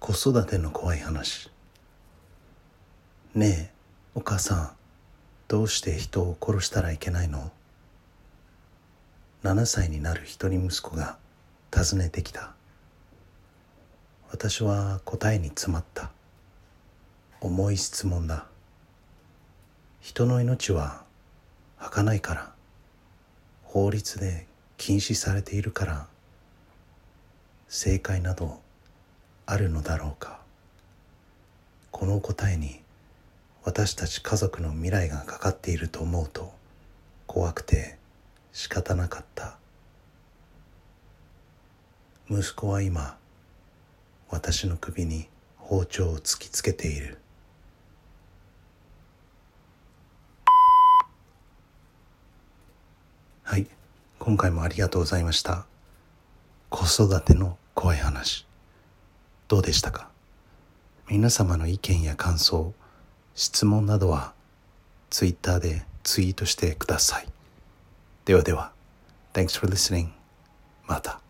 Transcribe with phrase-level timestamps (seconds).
[0.00, 1.50] 子育ての怖い話。
[3.34, 3.74] ねえ
[4.14, 4.70] お母さん
[5.46, 7.52] どうして人を殺したらいけないの
[9.44, 11.18] ？7歳になる一人息子が
[11.70, 12.54] 尋ねてきた。
[14.30, 16.10] 私は答えに詰まった。
[17.42, 18.46] 重い質問だ。
[20.00, 21.04] 人の命は
[21.76, 22.52] 儚いから
[23.64, 24.46] 法律で
[24.78, 26.06] 禁止されているから
[27.68, 28.62] 正解など
[29.52, 30.38] あるのだろうか？
[31.90, 32.80] この答えに
[33.64, 36.52] 私たち家族の未来がかかっていると思うと
[37.26, 37.98] 怖くて
[38.52, 39.56] 仕方なかった。
[42.30, 43.18] 息子は今
[44.28, 45.26] 私の首に
[45.58, 47.18] 包丁を突きつけている。
[53.42, 53.66] はい
[54.20, 55.66] 今回もありがとうございました。
[56.68, 58.46] 子育ての怖い話。
[59.50, 60.08] どうでしたか？
[61.08, 62.72] 皆様の意見や感想
[63.34, 64.32] 質問などは
[65.10, 67.26] ツイッターでツイートしてください。
[68.26, 68.70] ではでは
[69.32, 70.10] Thanks for listening
[70.86, 71.20] また。